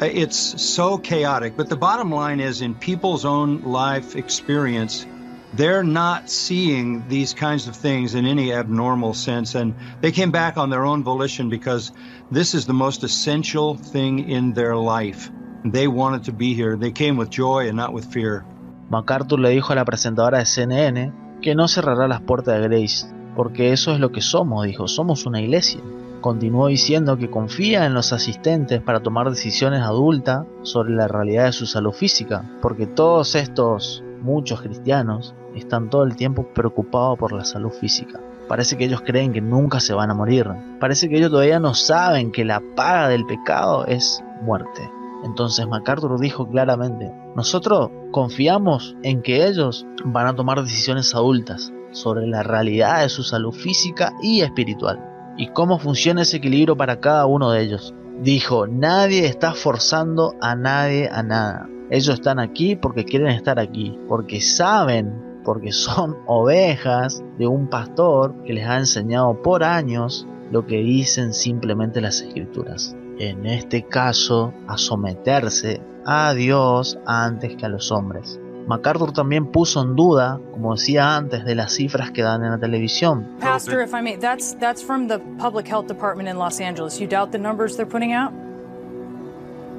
Uh, 0.03 0.09
it's 0.11 0.61
so 0.61 0.97
chaotic. 0.97 1.55
But 1.55 1.69
the 1.69 1.77
bottom 1.77 2.11
line 2.11 2.41
is, 2.41 2.61
in 2.61 2.75
people's 2.75 3.23
own 3.23 3.61
life 3.61 4.17
experience, 4.17 5.05
they're 5.53 5.83
not 5.83 6.29
seeing 6.29 7.07
these 7.07 7.33
kinds 7.33 7.69
of 7.69 7.75
things 7.77 8.13
in 8.13 8.25
any 8.25 8.51
abnormal 8.51 9.13
sense. 9.13 9.55
And 9.55 9.75
they 10.01 10.11
came 10.11 10.31
back 10.31 10.57
on 10.57 10.69
their 10.69 10.83
own 10.83 11.05
volition 11.05 11.49
because 11.49 11.93
this 12.29 12.53
is 12.53 12.65
the 12.65 12.73
most 12.73 13.03
essential 13.03 13.77
thing 13.77 14.29
in 14.29 14.51
their 14.51 14.75
life. 14.75 15.31
They 15.63 15.87
wanted 15.87 16.25
to 16.25 16.33
be 16.33 16.53
here. 16.53 16.75
They 16.75 16.91
came 16.91 17.15
with 17.15 17.29
joy 17.29 17.69
and 17.69 17.77
not 17.77 17.93
with 17.93 18.11
fear. 18.11 18.43
MacArthur 18.89 19.39
le 19.39 19.51
dijo 19.51 19.71
a 19.71 19.75
la 19.75 19.85
presentadora 19.85 20.39
de 20.39 20.45
CNN 20.45 21.39
que 21.41 21.55
no 21.55 21.69
cerrará 21.69 22.09
las 22.09 22.19
puertas 22.19 22.59
de 22.59 22.67
Grace, 22.67 23.07
porque 23.37 23.71
eso 23.71 23.93
es 23.93 24.01
lo 24.01 24.11
que 24.11 24.21
somos, 24.21 24.65
dijo, 24.65 24.89
somos 24.89 25.25
una 25.25 25.39
iglesia. 25.39 25.79
Continuó 26.23 26.67
diciendo 26.67 27.17
que 27.17 27.29
confía 27.29 27.85
en 27.85 27.93
los 27.93 28.13
asistentes 28.13 28.81
para 28.81 29.01
tomar 29.01 29.29
decisiones 29.29 29.81
adultas 29.81 30.45
sobre 30.61 30.93
la 30.93 31.09
realidad 31.09 31.47
de 31.47 31.51
su 31.51 31.65
salud 31.65 31.91
física, 31.91 32.49
porque 32.61 32.87
todos 32.87 33.35
estos, 33.35 34.01
muchos 34.21 34.61
cristianos, 34.61 35.35
están 35.53 35.89
todo 35.89 36.05
el 36.05 36.15
tiempo 36.15 36.47
preocupados 36.53 37.19
por 37.19 37.33
la 37.33 37.43
salud 37.43 37.71
física. 37.71 38.21
Parece 38.47 38.77
que 38.77 38.85
ellos 38.85 39.01
creen 39.01 39.33
que 39.33 39.41
nunca 39.41 39.81
se 39.81 39.93
van 39.93 40.11
a 40.11 40.13
morir. 40.13 40.49
Parece 40.79 41.09
que 41.09 41.17
ellos 41.17 41.29
todavía 41.29 41.59
no 41.59 41.73
saben 41.73 42.31
que 42.31 42.45
la 42.45 42.61
paga 42.73 43.09
del 43.09 43.25
pecado 43.25 43.85
es 43.85 44.23
muerte. 44.43 44.89
Entonces 45.25 45.67
MacArthur 45.67 46.17
dijo 46.21 46.47
claramente, 46.47 47.11
nosotros 47.35 47.91
confiamos 48.11 48.95
en 49.03 49.23
que 49.23 49.45
ellos 49.45 49.85
van 50.05 50.27
a 50.27 50.35
tomar 50.37 50.61
decisiones 50.63 51.13
adultas 51.13 51.73
sobre 51.91 52.27
la 52.27 52.43
realidad 52.43 53.01
de 53.01 53.09
su 53.09 53.23
salud 53.23 53.51
física 53.51 54.13
y 54.21 54.39
espiritual 54.39 55.09
y 55.37 55.47
cómo 55.47 55.79
funciona 55.79 56.21
ese 56.21 56.37
equilibrio 56.37 56.77
para 56.77 56.99
cada 56.99 57.25
uno 57.25 57.51
de 57.51 57.61
ellos. 57.61 57.93
Dijo, 58.21 58.67
nadie 58.67 59.25
está 59.25 59.53
forzando 59.53 60.35
a 60.41 60.55
nadie 60.55 61.09
a 61.11 61.23
nada. 61.23 61.69
Ellos 61.89 62.15
están 62.15 62.39
aquí 62.39 62.75
porque 62.75 63.05
quieren 63.05 63.27
estar 63.29 63.59
aquí, 63.59 63.99
porque 64.07 64.41
saben, 64.41 65.41
porque 65.43 65.71
son 65.71 66.17
ovejas 66.27 67.23
de 67.37 67.47
un 67.47 67.67
pastor 67.67 68.35
que 68.43 68.53
les 68.53 68.67
ha 68.67 68.77
enseñado 68.77 69.41
por 69.41 69.63
años 69.63 70.27
lo 70.51 70.65
que 70.65 70.77
dicen 70.77 71.33
simplemente 71.33 72.01
las 72.01 72.21
escrituras. 72.21 72.95
En 73.19 73.45
este 73.45 73.83
caso, 73.83 74.53
a 74.67 74.77
someterse 74.77 75.81
a 76.05 76.33
Dios 76.33 76.99
antes 77.05 77.55
que 77.55 77.65
a 77.65 77.69
los 77.69 77.91
hombres. 77.91 78.39
MacArthur 78.67 79.11
también 79.11 79.51
puso 79.51 79.81
en 79.81 79.95
duda, 79.95 80.39
como 80.51 80.75
decía 80.75 81.15
antes, 81.15 81.43
de 81.45 81.55
las 81.55 81.73
cifras 81.73 82.11
que 82.11 82.23
dan 82.23 82.43
en 82.43 82.51
la 82.51 82.57
televisión. 82.57 83.27
Pastor, 83.39 83.81
if 83.81 83.93
I 83.93 84.01
may, 84.01 84.15
that's 84.15 84.53
that's 84.59 84.81
from 84.81 85.07
the 85.07 85.19
Public 85.37 85.67
Health 85.67 85.87
Department 85.87 86.29
in 86.29 86.37
Los 86.37 86.59
Angeles. 86.59 86.99
You 86.99 87.07
doubt 87.07 87.31
the 87.31 87.39
numbers 87.39 87.75
they're 87.75 87.85
putting 87.85 88.13
out? 88.13 88.33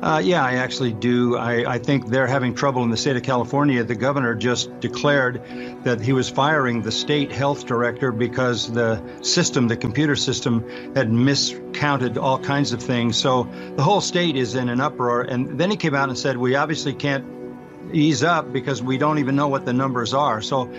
Uh, 0.02 0.18
yeah, 0.18 0.44
I 0.44 0.56
actually 0.56 0.92
do. 0.92 1.38
I, 1.38 1.76
I, 1.76 1.78
think 1.78 2.08
they're 2.08 2.26
having 2.26 2.54
trouble 2.54 2.82
in 2.82 2.90
the 2.90 2.96
state 2.96 3.16
of 3.16 3.22
California. 3.22 3.82
The 3.84 3.94
governor 3.94 4.34
just 4.34 4.78
declared 4.80 5.40
that 5.84 5.98
he 5.98 6.12
was 6.12 6.28
firing 6.28 6.82
the 6.82 6.92
state 6.92 7.32
health 7.32 7.64
director 7.64 8.12
because 8.12 8.70
the 8.70 9.02
system, 9.22 9.66
the 9.66 9.78
computer 9.78 10.14
system, 10.14 10.68
had 10.94 11.10
miscounted 11.10 12.18
all 12.18 12.38
kinds 12.38 12.74
of 12.74 12.82
things. 12.82 13.16
So 13.16 13.48
the 13.76 13.82
whole 13.82 14.02
state 14.02 14.36
is 14.36 14.56
in 14.56 14.68
an 14.68 14.78
uproar. 14.78 15.22
And 15.22 15.58
then 15.58 15.70
he 15.70 15.76
came 15.78 15.94
out 15.94 16.10
and 16.10 16.18
said, 16.18 16.36
We 16.36 16.54
obviously 16.54 16.92
can't 16.92 17.24
ease 17.94 18.22
up 18.22 18.52
because 18.52 18.82
we 18.82 18.98
don't 18.98 19.18
even 19.18 19.36
know 19.36 19.48
what 19.48 19.64
the 19.64 19.72
numbers 19.72 20.14
are. 20.14 20.40
So 20.40 20.70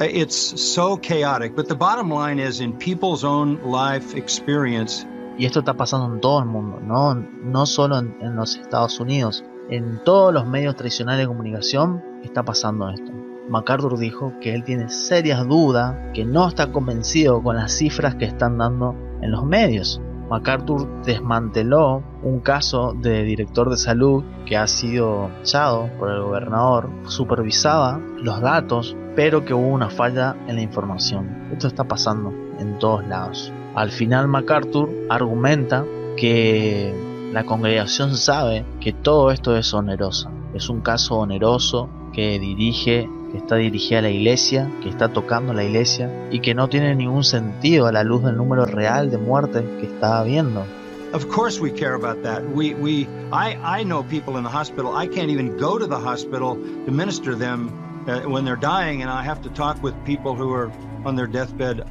uh, 0.00 0.04
it's 0.04 0.60
so 0.60 0.96
chaotic. 0.96 1.54
But 1.54 1.68
the 1.68 1.76
bottom 1.76 2.10
line 2.10 2.38
is, 2.38 2.60
in 2.60 2.72
people's 2.72 3.24
own 3.24 3.62
life 3.62 4.14
experience, 4.14 5.04
Y 5.38 5.46
esto 5.46 5.60
está 5.60 5.74
pasando 5.74 6.14
en 6.14 6.20
todo 6.20 6.40
el 6.40 6.46
mundo, 6.46 6.78
no, 6.80 7.14
no 7.14 7.66
solo 7.66 7.98
en, 7.98 8.36
los 8.36 8.56
Estados 8.56 9.00
Unidos. 9.00 9.44
En 9.70 10.02
todos 10.04 10.32
los 10.32 10.46
medios 10.46 10.76
tradicionales 10.76 11.20
de 11.20 11.28
comunicación 11.28 12.02
está 12.22 12.44
pasando 12.44 12.90
esto. 12.90 13.10
MacArthur 13.48 13.98
dijo 13.98 14.34
que 14.40 14.54
él 14.54 14.62
tiene 14.62 14.88
serias 14.88 15.46
dudas, 15.48 15.96
que 16.14 16.24
no 16.24 16.48
está 16.48 16.70
convencido 16.70 17.42
con 17.42 17.56
las 17.56 17.72
cifras 17.72 18.14
que 18.16 18.26
están 18.26 18.58
dando 18.58 18.94
en 19.22 19.30
los 19.30 19.44
medios. 19.44 20.00
MacArthur 20.30 21.02
desmanteló 21.04 22.02
un 22.22 22.40
caso 22.40 22.94
de 22.94 23.22
director 23.24 23.70
de 23.70 23.76
salud 23.76 24.24
que 24.46 24.56
ha 24.56 24.66
sido 24.66 25.30
echado 25.40 25.90
por 25.98 26.10
el 26.10 26.22
gobernador, 26.22 26.88
supervisaba 27.06 28.00
los 28.18 28.40
datos, 28.40 28.96
pero 29.14 29.44
que 29.44 29.54
hubo 29.54 29.68
una 29.68 29.90
falla 29.90 30.36
en 30.46 30.56
la 30.56 30.62
información. 30.62 31.48
Esto 31.52 31.66
está 31.66 31.84
pasando 31.84 32.32
en 32.58 32.78
todos 32.78 33.06
lados. 33.06 33.52
Al 33.74 33.90
final 33.90 34.28
MacArthur 34.28 34.88
argumenta 35.08 35.84
que 36.16 36.94
la 37.32 37.44
congregación 37.44 38.14
sabe 38.16 38.64
que 38.80 38.92
todo 38.92 39.30
esto 39.30 39.56
es 39.56 39.72
oneroso. 39.72 40.30
Es 40.54 40.68
un 40.68 40.82
caso 40.82 41.16
oneroso 41.16 41.88
que 42.12 42.38
dirige, 42.38 43.08
que 43.32 43.38
está 43.38 43.56
dirigida 43.56 43.98
a 43.98 44.02
la 44.02 44.10
iglesia, 44.10 44.70
que 44.82 44.90
está 44.90 45.08
tocando 45.08 45.54
la 45.54 45.64
iglesia 45.64 46.28
y 46.30 46.40
que 46.40 46.54
no 46.54 46.68
tiene 46.68 46.94
ningún 46.94 47.24
sentido 47.24 47.86
a 47.86 47.92
la 47.92 48.04
luz 48.04 48.22
del 48.22 48.36
número 48.36 48.66
real 48.66 49.10
de 49.10 49.18
muertes 49.18 49.64
que 49.80 49.86
está 49.86 50.18
habiendo. 50.18 50.64
Of 51.14 51.26
course 51.28 51.60
we 51.60 51.70
care 51.70 51.94
about 51.94 52.22
that. 52.22 52.42
We 52.54 52.74
we 52.74 53.06
I 53.32 53.80
I 53.80 53.84
know 53.84 54.02
people 54.02 54.38
in 54.38 54.44
the 54.44 54.50
hospital. 54.50 54.96
I 54.96 55.06
can't 55.06 55.30
even 55.30 55.58
go 55.58 55.78
to 55.78 55.86
the 55.86 55.98
hospital 55.98 56.56
to 56.86 56.90
minister 56.90 57.34
them 57.34 57.70
uh, 58.06 58.20
when 58.20 58.44
they're 58.44 58.56
dying 58.56 59.02
and 59.02 59.10
I 59.10 59.22
have 59.22 59.42
to 59.42 59.50
talk 59.50 59.82
with 59.82 59.94
people 60.04 60.34
who 60.34 60.52
are 60.54 60.70
on 61.04 61.16
their 61.16 61.26
deathbed 61.26 61.84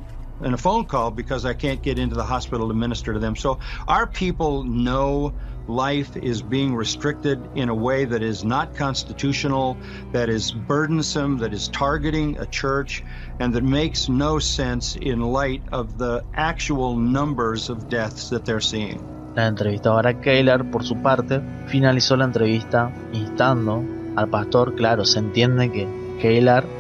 and 0.44 0.54
a 0.54 0.58
phone 0.58 0.86
call 0.86 1.12
because 1.12 1.46
I 1.46 1.54
can't 1.54 1.82
get 1.82 2.00
into 2.00 2.16
the 2.16 2.24
hospital 2.24 2.68
to 2.68 2.74
minister 2.74 3.14
to 3.14 3.20
them. 3.20 3.36
So 3.36 3.60
our 3.88 4.08
people 4.08 4.64
know 4.64 5.34
life 5.68 6.18
is 6.18 6.42
being 6.42 6.76
restricted 6.76 7.40
in 7.56 7.70
a 7.70 7.76
way 7.76 8.06
that 8.06 8.22
is 8.22 8.44
not 8.44 8.76
constitutional, 8.76 9.78
that 10.12 10.30
is 10.30 10.52
burdensome, 10.52 11.38
that 11.40 11.54
is 11.54 11.68
targeting 11.70 12.38
a 12.40 12.46
church, 12.46 13.04
and 13.40 13.54
that 13.54 13.64
makes 13.64 14.10
no 14.10 14.40
sense 14.40 14.96
in 14.96 15.22
light 15.22 15.64
of 15.72 15.98
the 15.98 16.24
actual 16.34 16.96
numbers 16.96 17.70
of 17.70 17.90
deaths 17.90 18.30
that 18.30 18.46
they're 18.46 18.60
seeing. 18.60 19.00
La 19.36 19.48
entrevistadora 19.48 20.22
Keller, 20.22 20.70
por 20.70 20.84
su 20.84 20.96
parte, 20.96 21.42
finalizó 21.68 22.18
la 22.18 22.26
entrevista 22.26 22.92
instando 23.14 23.82
al 24.18 24.28
pastor, 24.30 24.76
claro, 24.76 25.06
se 25.06 25.20
entiende 25.20 25.72
que 25.72 26.01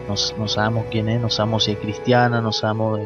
No, 0.07 0.47
sabemos 0.47 0.85
quién 0.91 1.09
es, 1.09 1.19
no 1.19 1.29
sabemos 1.29 1.63
si 1.63 1.71
es 1.71 1.77
cristiana, 1.79 2.41
no 2.41 2.51
sabemos 2.51 2.99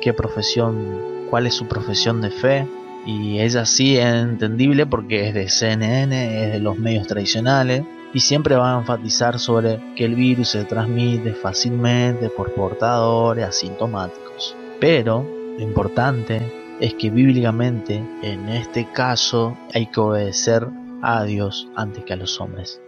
qué 0.00 0.12
profesión, 0.12 1.26
cuál 1.30 1.46
es 1.46 1.54
su 1.54 1.66
profesión 1.66 2.20
de 2.20 2.30
fe. 2.30 2.66
Y 3.06 3.38
ella 3.38 3.64
sí 3.64 3.96
es 3.96 4.06
entendible 4.06 4.84
porque 4.84 5.28
es 5.28 5.34
de 5.34 5.48
CNN, 5.48 6.44
es 6.44 6.52
de 6.54 6.58
los 6.58 6.76
medios 6.76 7.06
tradicionales 7.06 7.84
y 8.12 8.20
siempre 8.20 8.56
va 8.56 8.74
a 8.74 8.78
enfatizar 8.80 9.38
sobre 9.38 9.78
que 9.94 10.04
el 10.04 10.14
virus 10.14 10.48
se 10.48 10.64
transmite 10.64 11.34
fácilmente 11.34 12.30
por 12.30 12.52
portadores 12.52 13.44
asintomáticos. 13.44 14.56
Pero 14.80 15.24
lo 15.58 15.62
importante 15.62 16.40
es 16.80 16.94
que 16.94 17.10
bíblicamente 17.10 18.02
en 18.22 18.48
este 18.48 18.90
caso 18.90 19.56
hay 19.72 19.86
que 19.86 20.00
obedecer 20.00 20.66
a 21.02 21.22
Dios 21.24 21.68
antes 21.76 22.04
que 22.04 22.14
a 22.14 22.16
los 22.16 22.40
hombres. 22.40 22.80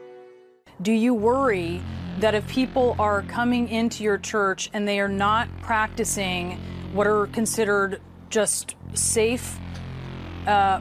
Do 0.81 0.93
you 0.93 1.13
worry 1.13 1.83
that 2.21 2.37
if 2.37 2.47
people 2.47 2.95
are 3.01 3.23
coming 3.23 3.69
into 3.69 4.05
your 4.05 4.17
church 4.17 4.71
and 4.73 4.87
they 4.87 5.01
are 5.01 5.09
not 5.09 5.49
practicing 5.61 6.53
what 6.93 7.07
are 7.07 7.27
considered 7.27 8.01
just 8.31 8.77
safe 8.95 9.59
uh, 10.47 10.81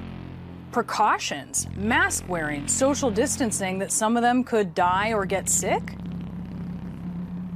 precautions, 0.72 1.68
mask 1.76 2.26
wearing, 2.28 2.68
social 2.68 3.10
distancing, 3.10 3.80
that 3.80 3.92
some 3.92 4.18
of 4.18 4.22
them 4.22 4.44
could 4.44 4.76
die 4.76 5.14
or 5.14 5.26
get 5.26 5.50
sick? 5.50 5.82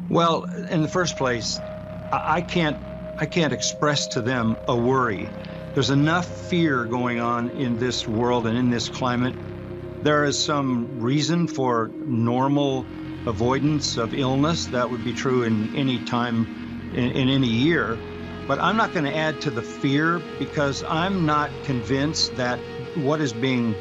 Well, 0.10 0.46
in 0.46 0.82
the 0.82 0.88
first 0.88 1.18
place, 1.18 1.60
I 2.12 2.42
can't 2.42 2.78
I 3.20 3.28
can't 3.28 3.54
express 3.54 4.08
to 4.08 4.22
them 4.22 4.58
a 4.68 4.76
worry. 4.76 5.30
There's 5.76 5.92
enough 5.92 6.26
fear 6.50 6.86
going 6.86 7.20
on 7.20 7.52
in 7.52 7.78
this 7.78 8.08
world 8.08 8.48
and 8.48 8.58
in 8.58 8.72
this 8.72 8.90
climate 8.90 9.36
there 10.04 10.24
is 10.24 10.44
some 10.44 11.00
reason 11.00 11.48
for 11.48 11.88
normal 11.88 12.86
avoidance 13.28 13.98
of 13.98 14.14
illness. 14.14 14.66
That 14.68 14.90
would 14.90 15.04
be 15.04 15.14
true 15.14 15.44
in 15.44 15.76
any 15.76 16.04
time 16.06 16.92
in, 16.96 17.12
in 17.12 17.30
any 17.30 17.48
year. 17.48 17.98
But 18.48 18.60
I'm 18.60 18.78
not 18.78 18.94
going 18.94 19.06
to 19.06 19.16
add 19.16 19.42
to 19.42 19.52
the 19.52 19.62
fear 19.62 20.20
because 20.40 20.84
I'm 20.84 21.26
not 21.26 21.52
convinced 21.64 22.36
that 22.38 22.58
what 22.98 23.22
is 23.22 23.32
being 23.32 23.76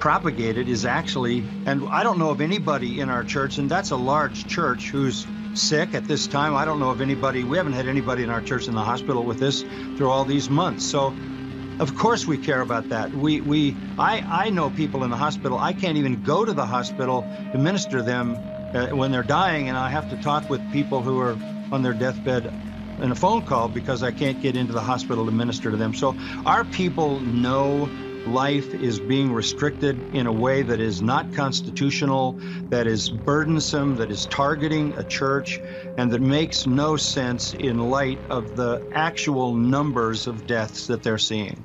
propagated 0.00 0.68
is 0.68 0.84
actually, 0.84 1.44
and 1.64 1.88
I 1.88 2.02
don't 2.02 2.18
know 2.18 2.30
of 2.30 2.40
anybody 2.40 2.98
in 2.98 3.08
our 3.08 3.22
church, 3.22 3.58
and 3.58 3.70
that's 3.70 3.92
a 3.92 3.96
large 3.96 4.48
church, 4.48 4.90
who's 4.90 5.24
sick 5.54 5.94
at 5.94 6.04
this 6.04 6.26
time. 6.26 6.56
I 6.56 6.64
don't 6.64 6.80
know 6.80 6.90
of 6.90 7.00
anybody, 7.00 7.44
we 7.44 7.56
haven't 7.56 7.74
had 7.74 7.86
anybody 7.86 8.24
in 8.24 8.30
our 8.30 8.40
church 8.40 8.66
in 8.66 8.74
the 8.74 8.82
hospital 8.82 9.22
with 9.22 9.38
this 9.38 9.62
through 9.96 10.10
all 10.10 10.24
these 10.24 10.50
months. 10.50 10.84
So 10.84 11.14
of 11.82 11.96
course 11.96 12.28
we 12.28 12.38
care 12.38 12.60
about 12.60 12.90
that. 12.90 13.12
We, 13.12 13.40
we, 13.40 13.76
I, 13.98 14.20
I 14.20 14.50
know 14.50 14.70
people 14.70 15.02
in 15.02 15.10
the 15.10 15.16
hospital. 15.16 15.58
I 15.58 15.72
can't 15.72 15.98
even 15.98 16.22
go 16.22 16.44
to 16.44 16.52
the 16.52 16.64
hospital 16.64 17.22
to 17.50 17.58
minister 17.58 18.02
them 18.02 18.70
uh, 18.72 18.86
when 18.90 19.10
they're 19.10 19.24
dying, 19.24 19.68
and 19.68 19.76
I 19.76 19.90
have 19.90 20.08
to 20.10 20.16
talk 20.16 20.48
with 20.48 20.60
people 20.72 21.02
who 21.02 21.18
are 21.18 21.36
on 21.72 21.82
their 21.82 21.92
deathbed 21.92 22.46
in 23.02 23.10
a 23.10 23.16
phone 23.16 23.44
call 23.44 23.68
because 23.68 24.04
I 24.04 24.12
can't 24.12 24.40
get 24.40 24.56
into 24.56 24.72
the 24.72 24.80
hospital 24.80 25.26
to 25.26 25.32
minister 25.32 25.72
to 25.72 25.76
them. 25.76 25.92
So 25.92 26.16
our 26.46 26.64
people 26.64 27.18
know 27.18 27.86
life 28.26 28.72
is 28.74 29.00
being 29.00 29.32
restricted 29.32 30.14
in 30.14 30.28
a 30.28 30.32
way 30.32 30.62
that 30.62 30.80
is 30.80 31.02
not 31.02 31.34
constitutional, 31.34 32.38
that 32.68 32.86
is 32.86 33.08
burdensome, 33.10 33.96
that 33.96 34.12
is 34.12 34.26
targeting 34.26 34.96
a 34.96 35.02
church, 35.02 35.58
and 35.98 36.12
that 36.12 36.20
makes 36.20 36.64
no 36.64 36.96
sense 36.96 37.52
in 37.52 37.78
light 37.78 38.20
of 38.30 38.54
the 38.54 38.88
actual 38.94 39.54
numbers 39.56 40.28
of 40.28 40.46
deaths 40.46 40.86
that 40.86 41.02
they're 41.02 41.18
seeing. 41.18 41.64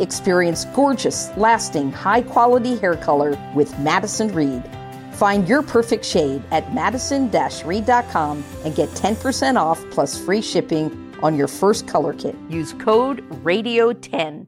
Experience 0.00 0.64
gorgeous, 0.66 1.30
lasting, 1.36 1.92
high 1.92 2.22
quality 2.22 2.76
hair 2.76 2.96
color 2.96 3.36
with 3.54 3.76
Madison 3.78 4.32
Reed. 4.32 4.62
Find 5.14 5.48
your 5.48 5.62
perfect 5.62 6.04
shade 6.04 6.42
at 6.52 6.72
madison 6.72 7.30
reed.com 7.64 8.44
and 8.64 8.74
get 8.74 8.88
10% 8.90 9.56
off 9.56 9.82
plus 9.90 10.16
free 10.16 10.42
shipping 10.42 11.14
on 11.22 11.36
your 11.36 11.48
first 11.48 11.88
color 11.88 12.14
kit. 12.14 12.36
Use 12.48 12.72
code 12.74 13.28
RADIO10. 13.42 14.46